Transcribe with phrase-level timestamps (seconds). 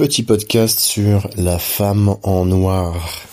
[0.00, 3.28] Petit podcast sur la femme en noir.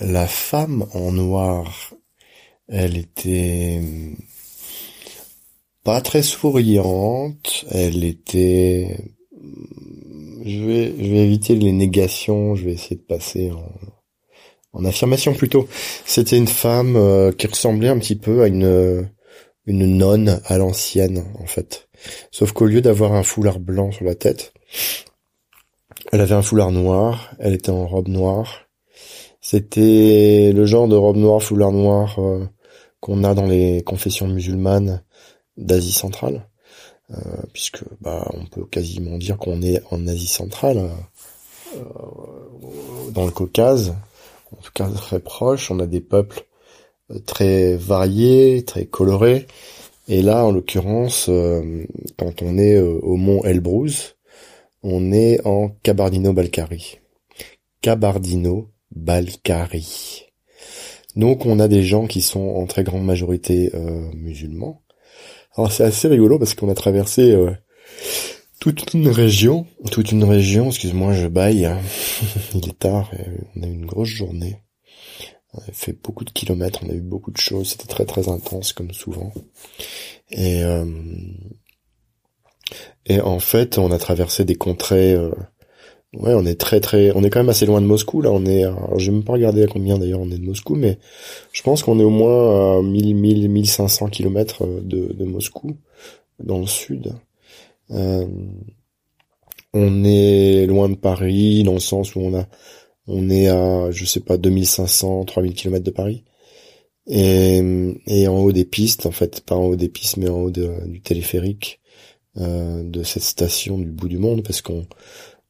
[0.00, 1.94] La femme en noir,
[2.66, 3.80] elle était
[5.84, 8.98] pas très souriante, elle était
[10.44, 13.52] je vais je vais éviter les négations, je vais essayer de passer
[14.72, 15.68] en affirmation plutôt.
[16.06, 19.08] C'était une femme euh, qui ressemblait un petit peu à une
[19.64, 21.88] une nonne à l'ancienne en fait.
[22.32, 24.52] Sauf qu'au lieu d'avoir un foulard blanc sur la tête,
[26.12, 28.66] elle avait un foulard noir, elle était en robe noire.
[29.40, 32.44] C'était le genre de robe noire, foulard noir euh,
[33.00, 35.02] qu'on a dans les confessions musulmanes
[35.56, 36.46] d'Asie centrale,
[37.10, 40.90] euh, puisque bah on peut quasiment dire qu'on est en Asie centrale,
[41.76, 41.80] euh,
[43.12, 43.94] dans le Caucase,
[44.52, 45.70] en tout cas très proche.
[45.70, 46.46] On a des peuples
[47.26, 49.46] très variés, très colorés.
[50.08, 51.30] Et là, en l'occurrence,
[52.18, 54.16] quand on est au mont Elbrus,
[54.82, 56.98] on est en Cabardino-Balkari.
[57.82, 60.24] Cabardino-Balkari.
[61.16, 64.82] Donc on a des gens qui sont en très grande majorité euh, musulmans.
[65.56, 67.50] Alors c'est assez rigolo parce qu'on a traversé euh,
[68.60, 71.80] toute une région, toute une région, excuse-moi je baille, hein.
[72.54, 73.10] il est tard,
[73.56, 74.58] on a eu une grosse journée.
[75.52, 78.28] On a fait beaucoup de kilomètres, on a eu beaucoup de choses, c'était très très
[78.28, 79.32] intense comme souvent.
[80.30, 80.84] Et euh,
[83.06, 85.14] et en fait, on a traversé des contrées.
[85.14, 85.30] Euh,
[86.14, 88.20] ouais, on est très très, on est quand même assez loin de Moscou.
[88.22, 88.64] Là, on est.
[88.64, 90.98] Alors, j'ai même pas regardé à combien d'ailleurs on est de Moscou, mais
[91.52, 95.76] je pense qu'on est au moins à 1000, 1000, 1500 kilomètres de, de Moscou,
[96.42, 97.14] dans le sud.
[97.90, 98.26] Euh,
[99.72, 102.46] on est loin de Paris, dans le sens où on a,
[103.06, 106.24] on est à, je sais pas, 2500, 3000 kilomètres de Paris.
[107.06, 107.60] Et,
[108.06, 110.50] et en haut des pistes, en fait, pas en haut des pistes, mais en haut
[110.50, 111.79] du téléphérique, euh,
[112.36, 114.86] de cette station du bout du monde parce qu'on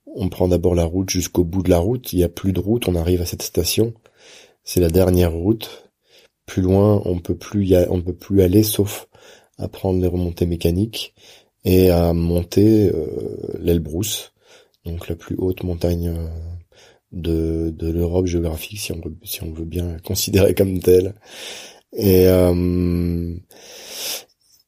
[0.07, 2.61] on prend d'abord la route jusqu'au bout de la route, il n'y a plus de
[2.61, 3.95] route, on arrive à cette station,
[4.65, 5.91] c'est la dernière route.
[6.47, 9.07] Plus loin, on peut plus y on peut plus aller sauf
[9.59, 11.15] à prendre les remontées mécaniques
[11.65, 13.59] et à monter euh,
[14.85, 16.29] donc la plus haute montagne euh,
[17.13, 21.15] de, de l'Europe géographique si on veut, si on bien considérer comme telle.
[21.93, 23.35] Et euh,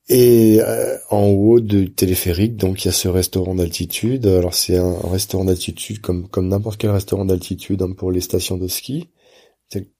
[0.08, 4.26] et euh, en haut du téléphérique, donc il y a ce restaurant d'altitude.
[4.26, 8.56] Alors c'est un, restaurant d'altitude comme comme n'importe quel restaurant d'altitude hein, pour les stations
[8.56, 9.08] de ski.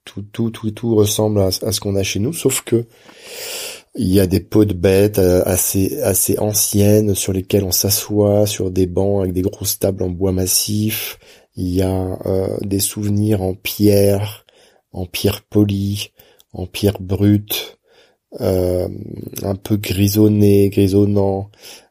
[0.04, 2.84] Tout tout tout tout ressemble à, ce qu'on a chez nous, sauf que
[3.94, 8.46] il y a des pots de bêtes euh, assez assez anciennes sur lesquelles on s'assoit
[8.46, 11.18] sur des bancs avec des grosses tables en bois massif.
[11.56, 14.46] Il y a euh, des souvenirs en pierre,
[14.92, 16.12] en pierre polie,
[16.52, 17.78] en pierre brute
[18.40, 18.88] euh,
[19.42, 21.50] un peu grisonné, grisonnant,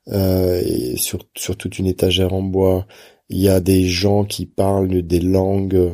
[0.09, 2.87] euh, sur, sur toute une étagère en bois.
[3.29, 5.91] Il y a des gens qui parlent des langues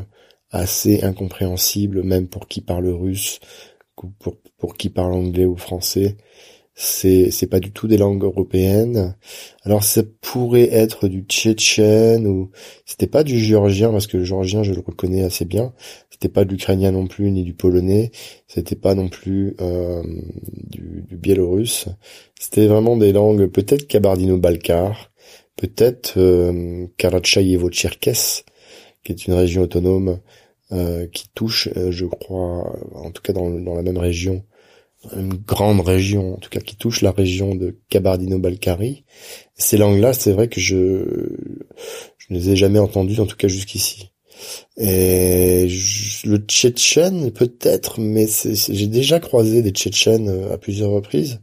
[0.52, 3.40] assez incompréhensibles, même pour qui parle russe,
[3.96, 6.18] pour, pour qui parle anglais ou français
[6.80, 9.16] c'est c'est pas du tout des langues européennes.
[9.64, 12.52] Alors ça pourrait être du tchétchène ou
[12.86, 15.74] c'était pas du géorgien parce que le géorgien je le reconnais assez bien.
[16.12, 18.12] C'était pas de l'ukrainien non plus ni du polonais.
[18.48, 20.04] C'était pas non plus euh,
[20.70, 21.88] du, du biélorusse.
[22.40, 25.12] C'était vraiment des langues peut-être kabardino-balkar,
[25.56, 28.44] peut-être euh, karachayevo-tcherkesse
[29.04, 30.20] qui est une région autonome
[30.74, 34.44] euh, qui touche, euh, je crois, en tout cas dans, dans la même région,
[35.16, 39.04] une grande région, en tout cas qui touche la région de Kabardino-Balkari.
[39.56, 41.06] Ces langues-là, c'est vrai que je
[42.18, 44.12] je ne les ai jamais entendues, en tout cas jusqu'ici.
[44.78, 45.68] Et
[46.26, 48.28] le tchétchène peut-être, mais
[48.70, 51.42] j'ai déjà croisé des tchétchènes euh, à plusieurs reprises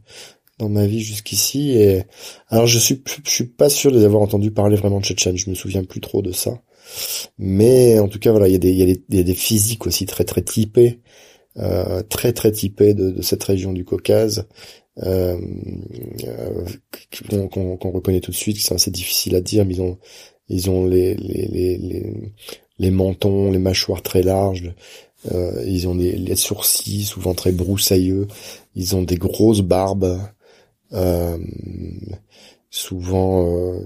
[0.59, 1.71] dans ma vie jusqu'ici.
[1.71, 2.03] Et
[2.49, 5.37] alors je suis je suis pas sûr de les avoir entendu parler vraiment de tchétchène.
[5.37, 6.61] Je me souviens plus trop de ça.
[7.37, 10.05] Mais en tout cas voilà, il y a des y y a des physiques aussi
[10.05, 11.01] très très typés
[11.57, 14.47] euh, très très typé de, de, cette région du Caucase,
[15.03, 15.37] euh,
[16.27, 16.65] euh
[17.49, 19.97] qu'on reconnaît tout de suite, c'est assez difficile à dire, mais ils ont
[20.49, 22.13] ils ont les les, les, les,
[22.79, 24.73] les mentons, les mâchoires très larges,
[25.31, 28.27] euh, ils ont des les sourcils souvent très broussailleux,
[28.75, 30.19] ils ont des grosses barbes,
[30.93, 31.37] euh,
[32.69, 33.79] souvent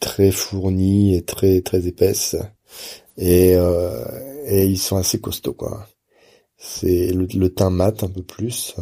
[0.00, 2.36] très fournies et très très épaisses,
[3.16, 3.54] et
[4.46, 5.86] et ils sont assez costauds quoi
[6.64, 8.74] c'est le, teint mat un peu plus.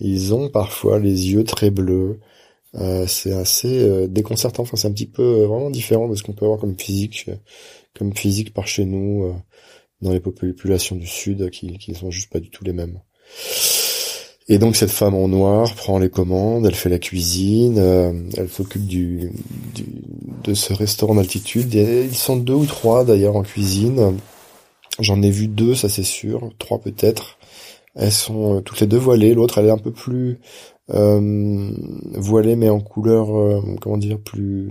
[0.00, 2.20] Ils ont parfois les yeux très bleus.
[2.76, 4.62] Euh, c'est assez euh, déconcertant.
[4.62, 7.28] Enfin, c'est un petit peu euh, vraiment différent de ce qu'on peut avoir comme physique,
[7.96, 9.34] comme physique par chez nous
[10.02, 13.00] dans les populations du sud, qui qui sont juste pas du tout les mêmes.
[14.50, 18.48] Et donc cette femme en noir prend les commandes, elle fait la cuisine, euh, elle
[18.48, 19.30] s'occupe du,
[19.76, 19.84] du,
[20.42, 21.72] de ce restaurant d'altitude.
[21.72, 24.16] Ils sont deux ou trois d'ailleurs en cuisine.
[25.00, 27.38] J'en ai vu deux, ça c'est sûr, trois peut-être.
[27.96, 29.34] Elles sont euh, toutes les deux voilées.
[29.34, 30.40] L'autre, elle est un peu plus
[30.94, 31.70] euh,
[32.14, 34.70] voilée, mais en couleur, euh, comment dire, plus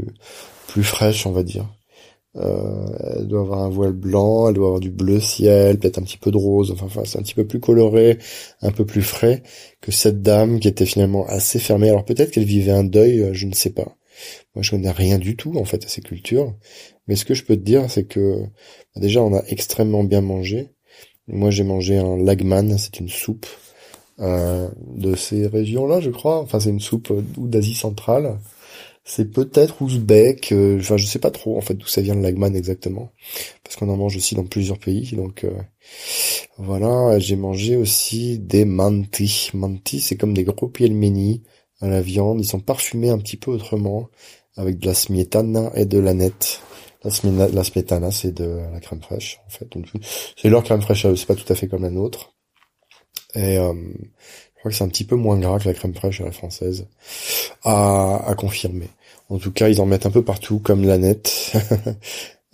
[0.67, 1.67] plus fraîche, on va dire.
[2.35, 6.03] Euh, elle doit avoir un voile blanc, elle doit avoir du bleu ciel, peut-être un
[6.03, 6.71] petit peu de rose.
[6.71, 8.19] Enfin, enfin c'est un petit peu plus coloré,
[8.61, 9.43] un peu plus frais
[9.81, 11.89] que cette dame qui était finalement assez fermée.
[11.89, 13.95] Alors peut-être qu'elle vivait un deuil, je ne sais pas.
[14.55, 16.55] Moi, je connais rien du tout en fait à ces cultures.
[17.07, 18.43] Mais ce que je peux te dire, c'est que
[18.95, 20.69] bah, déjà, on a extrêmement bien mangé.
[21.27, 23.45] Moi, j'ai mangé un lagman, c'est une soupe
[24.19, 26.39] euh, de ces régions-là, je crois.
[26.39, 28.39] Enfin, c'est une soupe euh, d'Asie centrale.
[29.05, 32.21] C'est peut-être ouzbek, euh, enfin je sais pas trop en fait d'où ça vient le
[32.21, 33.11] lagman exactement,
[33.63, 35.15] parce qu'on en mange aussi dans plusieurs pays.
[35.15, 35.47] Donc
[36.57, 39.49] voilà, j'ai mangé aussi des mantis.
[39.53, 41.41] Mantis, c'est comme des gros pelmeni
[41.81, 42.39] à la viande.
[42.39, 44.09] Ils sont parfumés un petit peu autrement,
[44.55, 46.61] avec de la smietana et de la nette.
[47.03, 49.67] La, smetana, c'est de la crème fraîche, en fait.
[50.35, 52.33] C'est leur crème fraîche c'est pas tout à fait comme la nôtre.
[53.35, 56.19] Et euh, je crois que c'est un petit peu moins gras que la crème fraîche
[56.19, 56.87] à la française.
[57.63, 58.89] À, à confirmer.
[59.29, 61.53] En tout cas, ils en mettent un peu partout, comme la nette,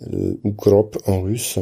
[0.44, 1.58] ou crop en russe.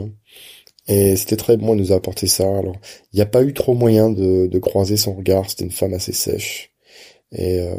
[0.86, 2.44] Et c'était très bon, elle nous a apporté ça.
[2.44, 2.76] Alors,
[3.12, 5.94] il n'y a pas eu trop moyen de, de croiser son regard, c'était une femme
[5.94, 6.73] assez sèche.
[7.32, 7.74] Et, euh,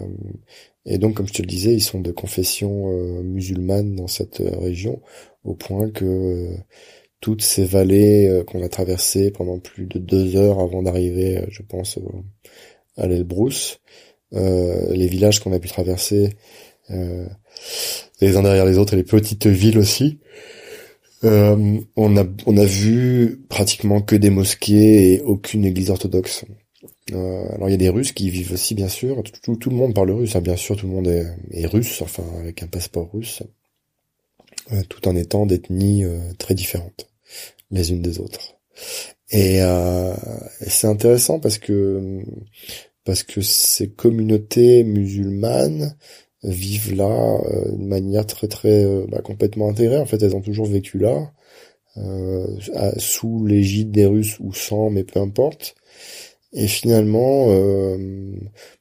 [0.85, 4.41] et donc, comme je te le disais, ils sont de confession euh, musulmane dans cette
[4.41, 5.01] euh, région,
[5.43, 6.57] au point que euh,
[7.21, 11.97] toutes ces vallées qu'on a traversées pendant plus de deux heures avant d'arriver, je pense,
[12.97, 13.79] à l'Elbrus,
[14.31, 16.35] les villages qu'on a pu traverser,
[16.89, 20.19] les uns derrière les autres, et les petites villes aussi,
[21.23, 26.45] on a on a vu pratiquement que des mosquées et aucune église orthodoxe.
[27.13, 29.21] Euh, alors il y a des Russes qui vivent aussi bien sûr.
[29.43, 32.63] Tout, le monde parle russe, hein, bien sûr, tout le monde est, russe, enfin avec
[32.63, 33.43] un passeport russe,
[34.71, 37.07] euh, tout en étant d'ethnies euh, très différentes
[37.71, 38.57] les unes des autres.
[39.31, 40.13] Et, euh,
[40.67, 42.23] c'est intéressant parce que
[43.03, 45.95] parce que ces communautés musulmanes
[46.43, 47.39] vivent là
[47.71, 49.97] de manière très très bah, complètement intégrée.
[49.97, 51.31] En fait, elles ont toujours vécu là.
[52.97, 55.75] sous l'égide des Russes ou sans, mais peu importe.
[56.55, 57.97] Et finalement, euh,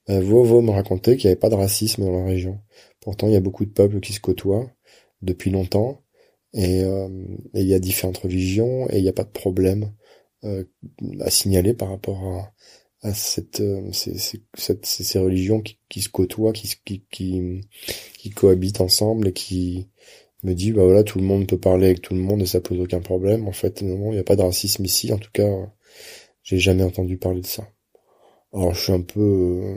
[0.08, 2.60] bah, Vovo me racontait qu'il n'y avait pas de racisme dans la région.
[3.00, 4.70] Pourtant, il y a beaucoup de peuples qui se côtoient
[5.22, 6.02] depuis longtemps,
[6.54, 7.08] et, euh,
[7.54, 9.92] il y a différentes religions, et il n'y a pas de problème
[10.44, 10.64] euh,
[11.20, 12.54] à signaler par rapport à,
[13.08, 14.16] à cette, euh, ces,
[14.56, 17.60] cette, ces, religions qui, qui, se côtoient, qui, qui, qui,
[18.18, 19.88] qui cohabitent ensemble et qui
[20.42, 22.60] me dit bah voilà tout le monde peut parler avec tout le monde et ça
[22.60, 23.48] pose aucun problème.
[23.48, 25.12] En fait non, il n'y a pas de racisme ici.
[25.12, 25.50] En tout cas,
[26.44, 27.68] j'ai jamais entendu parler de ça.
[28.52, 29.76] Alors je suis un peu euh,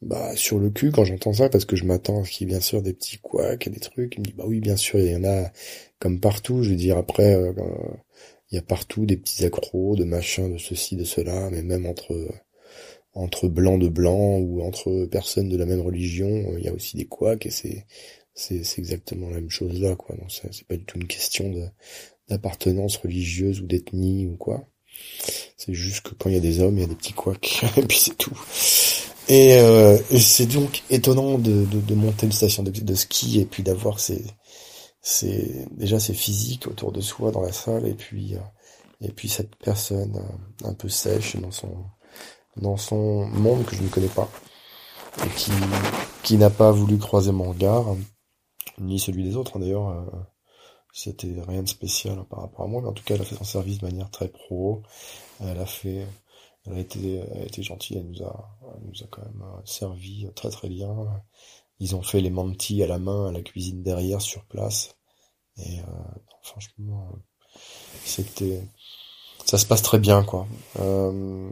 [0.00, 2.50] bah, sur le cul quand j'entends ça parce que je m'attends à ce qu'il y
[2.50, 4.16] ait bien sûr des petits couacs et des trucs.
[4.16, 5.50] Il me dit bah oui bien sûr il y en a
[5.98, 6.62] comme partout.
[6.62, 7.52] Je veux dire après euh,
[8.50, 11.86] il y a partout des petits accros de machin de ceci de cela mais même
[11.86, 12.14] entre
[13.14, 16.96] entre blancs de blancs ou entre personnes de la même religion il y a aussi
[16.96, 17.86] des couacs et c'est
[18.34, 20.16] c'est exactement la même chose là quoi.
[20.16, 21.52] Donc c'est pas du tout une question
[22.28, 24.66] d'appartenance religieuse ou d'ethnie ou quoi.
[25.56, 27.64] C'est juste que quand il y a des hommes, il y a des petits couacs,
[27.76, 28.36] et puis c'est tout.
[29.28, 34.00] Et, euh, c'est donc étonnant de, de, monter une station de, ski et puis d'avoir
[34.00, 34.24] ces,
[35.00, 38.40] ces, déjà ces physiques autour de soi dans la salle et puis, euh,
[39.00, 41.72] et puis cette personne euh, un peu sèche dans son,
[42.56, 44.28] dans son monde que je ne connais pas
[45.24, 45.52] et qui,
[46.24, 47.94] qui n'a pas voulu croiser mon regard,
[48.80, 50.04] ni celui des autres hein, d'ailleurs.
[50.92, 53.34] C'était rien de spécial par rapport à moi, mais en tout cas, elle a fait
[53.34, 54.82] son service de manière très pro.
[55.40, 56.06] Elle a fait,
[56.64, 59.42] elle a été, elle a été gentille, elle nous a, elle nous a quand même
[59.42, 60.94] euh, servi très très bien.
[61.78, 64.96] Ils ont fait les mantis à la main, à la cuisine derrière, sur place.
[65.56, 65.84] Et euh,
[66.42, 67.12] franchement,
[68.04, 68.62] c'était,
[69.44, 70.46] ça se passe très bien, quoi.
[70.78, 71.50] Euh,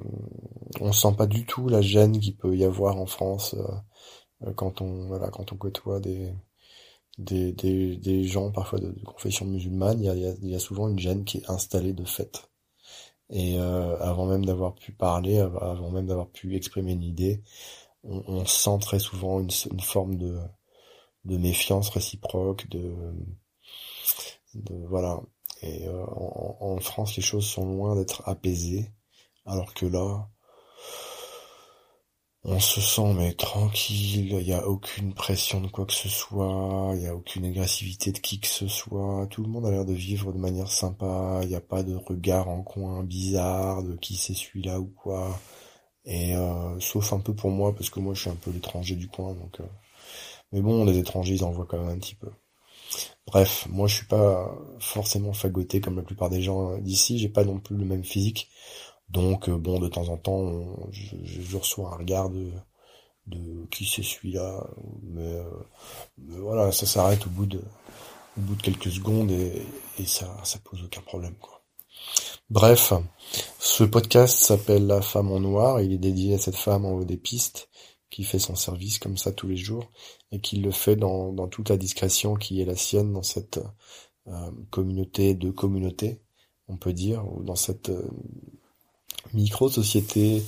[0.80, 3.54] on sent pas du tout la gêne qu'il peut y avoir en France
[4.42, 6.32] euh, quand on, voilà, quand on côtoie des
[7.18, 10.88] des, des, des gens parfois de, confession musulmane, il y a, il y a, souvent
[10.88, 12.48] une gêne qui est installée de fait.
[13.30, 17.42] Et euh, avant même d'avoir pu parler, avant même d'avoir pu exprimer une idée,
[18.04, 20.38] on, on sent très souvent une, une forme de,
[21.24, 22.94] de méfiance réciproque, de,
[24.54, 25.20] de voilà.
[25.62, 28.90] Et euh, en, en, France, les choses sont loin d'être apaisées,
[29.46, 30.28] alors que là,
[32.44, 36.92] on se sent mais tranquille, il y a aucune pression de quoi que ce soit,
[36.96, 39.84] il y a aucune agressivité de qui que ce soit, tout le monde a l'air
[39.84, 43.94] de vivre de manière sympa, il n'y a pas de regard en coin bizarre de
[43.96, 45.38] qui c'est celui-là ou quoi.
[46.06, 46.34] Et
[46.80, 49.34] sauf un peu pour moi, parce que moi je suis un peu l'étranger du coin,
[49.34, 49.60] donc.
[50.52, 52.30] mais bon, les étrangers ils en voient quand même un petit peu.
[53.26, 57.44] Bref, moi je suis pas forcément fagoté comme la plupart des gens d'ici, j'ai pas
[57.44, 58.50] non plus le même physique.
[59.10, 62.50] Donc bon, de temps en temps, je, reçois un regard de,
[63.70, 64.64] qui c'est celui-là,
[65.02, 65.40] mais,
[66.18, 67.60] mais, voilà, ça s'arrête au bout de
[68.62, 69.66] quelques secondes et,
[70.06, 71.34] ça ça pose aucun problème.
[72.50, 72.92] Bref,
[73.58, 77.04] ce podcast s'appelle La femme en noir, il est dédié à cette femme en haut
[77.04, 77.68] des pistes
[78.10, 79.88] qui fait son service comme ça tous les jours
[80.32, 83.60] et qui le fait dans, toute la discrétion qui est la sienne dans cette
[84.26, 86.20] euh, communauté de communautés,
[86.68, 88.10] on peut dire, ou dans cette euh,
[89.32, 90.42] micro-société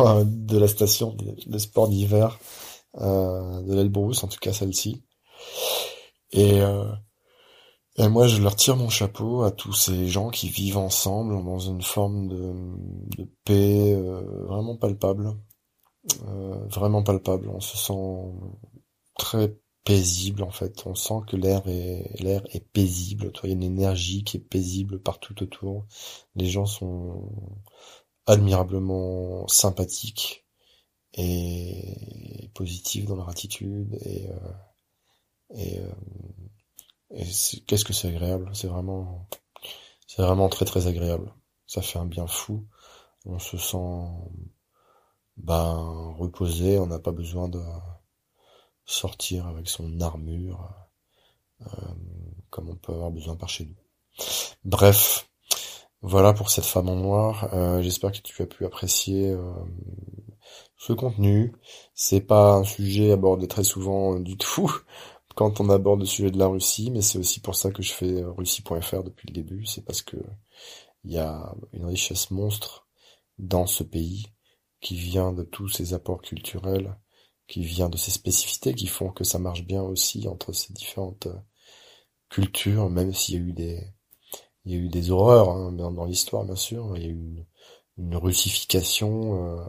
[0.00, 2.38] euh, de la station de, sport d'hiver
[2.94, 5.02] de l'Elbrus, en tout cas celle-ci.
[6.32, 6.60] Et,
[7.96, 11.58] et moi, je leur tire mon chapeau à tous ces gens qui vivent ensemble dans
[11.58, 13.98] une forme de, paix
[14.46, 15.34] vraiment palpable,
[16.26, 17.48] euh, vraiment palpable.
[17.48, 17.92] On se sent
[19.18, 20.86] très paisible en fait.
[20.86, 23.32] On sent que l'air est l'air est paisible.
[23.44, 25.86] il y a une énergie qui est paisible partout autour.
[26.36, 27.30] Les gens sont
[28.26, 30.46] admirablement sympathiques
[31.14, 34.52] et positifs dans leur attitude et euh,
[35.54, 35.92] et, euh,
[37.10, 37.26] et
[37.66, 38.50] qu'est-ce que c'est agréable?
[38.54, 39.28] C'est vraiment
[40.06, 41.32] c'est vraiment très très agréable.
[41.66, 42.66] Ça fait un bien fou.
[43.26, 44.06] On se sent
[45.36, 47.60] ben reposer, on n'a pas besoin de
[48.84, 50.68] sortir avec son armure
[51.62, 51.66] euh,
[52.50, 53.76] comme on peut avoir besoin par chez nous.
[54.64, 55.28] Bref,
[56.02, 57.48] voilà pour cette femme en noir.
[57.54, 59.52] Euh, j'espère que tu as pu apprécier euh,
[60.76, 61.54] ce contenu.
[61.94, 64.70] C'est pas un sujet abordé très souvent du tout
[65.34, 67.92] quand on aborde le sujet de la Russie, mais c'est aussi pour ça que je
[67.92, 69.64] fais russie.fr depuis le début.
[69.64, 70.16] C'est parce que
[71.04, 72.86] il y a une richesse monstre
[73.38, 74.26] dans ce pays
[74.80, 76.96] qui vient de tous ces apports culturels,
[77.46, 81.26] qui vient de ces spécificités qui font que ça marche bien aussi entre ces différentes
[81.26, 81.38] euh,
[82.30, 83.86] cultures, même s'il y a eu des,
[84.64, 87.12] il y a eu des horreurs hein, dans, l'histoire bien sûr, il y a eu
[87.12, 87.46] une,
[87.98, 89.64] une russification euh,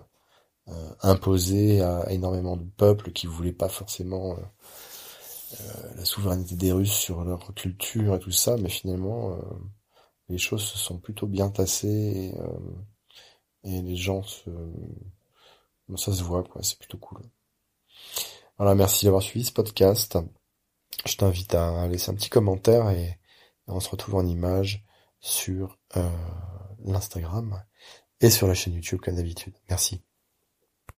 [0.70, 4.38] euh, imposée à, énormément de peuples qui voulaient pas forcément
[5.98, 9.38] la souveraineté des Russes sur leur culture et tout ça, mais finalement
[10.30, 12.34] les choses se sont plutôt bien tassées.
[13.64, 14.50] Et, et les gens se,
[15.96, 17.22] ça se voit quoi, c'est plutôt cool.
[18.58, 20.18] Voilà, merci d'avoir suivi ce podcast.
[21.06, 23.20] Je t'invite à laisser un petit commentaire et
[23.68, 24.86] on se retrouve en image
[25.20, 26.10] sur euh,
[26.86, 27.64] l'Instagram
[28.22, 29.56] et sur la chaîne YouTube comme d'habitude.
[29.70, 30.02] Merci.